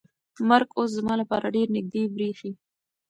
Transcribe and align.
مرګ 0.49 0.69
اوس 0.77 0.89
زما 0.97 1.13
لپاره 1.21 1.53
ډېر 1.55 1.67
نږدې 1.75 2.01
برېښي. 2.15 2.51